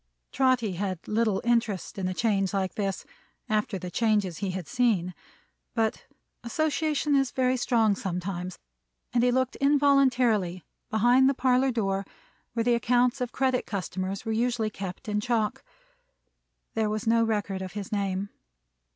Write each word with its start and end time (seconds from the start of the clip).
Trotty 0.31 0.71
had 0.71 1.07
little 1.07 1.41
interest 1.43 1.99
in 1.99 2.07
a 2.07 2.13
change 2.15 2.55
like 2.55 2.73
this, 2.73 3.05
after 3.47 3.77
the 3.77 3.91
changes 3.91 4.39
he 4.39 4.49
had 4.49 4.67
seen; 4.67 5.13
but 5.75 6.07
association 6.43 7.13
is 7.13 7.29
very 7.29 7.55
strong 7.55 7.95
sometimes; 7.95 8.57
and 9.13 9.21
he 9.23 9.29
looked 9.29 9.57
involuntarily 9.57 10.63
behind 10.89 11.29
the 11.29 11.35
parlor 11.35 11.69
door, 11.69 12.03
where 12.53 12.63
the 12.63 12.73
accounts 12.73 13.21
of 13.21 13.31
credit 13.31 13.67
customers 13.67 14.25
were 14.25 14.31
usually 14.31 14.71
kept 14.71 15.07
in 15.07 15.19
chalk. 15.21 15.63
There 16.73 16.89
was 16.89 17.05
no 17.05 17.23
record 17.23 17.61
of 17.61 17.73
his 17.73 17.91
name. 17.91 18.29